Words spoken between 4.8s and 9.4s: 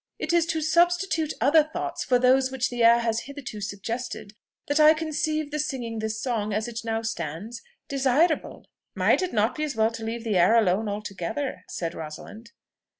conceive the singing this song, as it now stands, desirable." "Might it